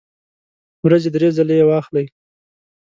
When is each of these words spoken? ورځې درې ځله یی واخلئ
ورځې 0.85 1.09
درې 1.15 1.29
ځله 1.37 1.53
یی 1.59 1.65
واخلئ 1.67 2.05